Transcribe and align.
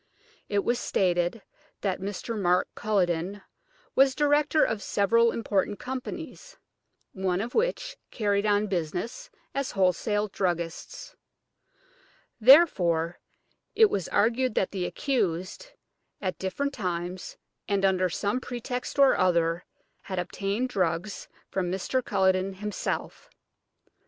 It 0.49 0.63
was 0.63 0.79
stated 0.79 1.43
that 1.81 1.99
Mr. 2.01 2.35
Mark 2.35 2.67
Culledon 2.75 3.43
was 3.93 4.15
director 4.15 4.63
of 4.63 4.81
several 4.81 5.31
important 5.31 5.77
companies, 5.77 6.57
one 7.13 7.39
of 7.39 7.53
which 7.53 7.97
carried 8.09 8.47
on 8.47 8.65
business 8.65 9.29
as 9.53 9.73
wholesale 9.73 10.27
druggists. 10.27 11.15
Therefore 12.39 13.19
it 13.75 13.91
was 13.91 14.07
argued 14.07 14.55
that 14.55 14.71
the 14.71 14.85
accused, 14.87 15.67
at 16.19 16.39
different 16.39 16.73
times 16.73 17.37
and 17.67 17.85
under 17.85 18.09
some 18.09 18.39
pretext 18.39 18.97
or 18.97 19.15
other, 19.15 19.65
had 20.01 20.17
obtained 20.17 20.69
drugs 20.69 21.27
from 21.51 21.71
Mr. 21.71 22.03
Culledon 22.03 22.55
himself. 22.55 23.29